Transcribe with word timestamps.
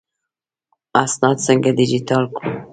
اسناد 1.03 1.37
څنګه 1.47 1.69
ډیجیټل 1.77 2.23
کړو؟ 2.35 2.51